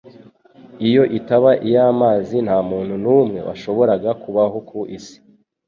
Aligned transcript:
Iyo 0.87 1.03
itaba 1.17 1.51
iy'amazi 1.67 2.35
nta 2.45 2.57
muntu 2.69 2.93
n'umwe 3.03 3.39
washoboraga 3.47 4.09
kubaho 4.21 4.57
ku 4.69 4.79
isi 4.97 5.17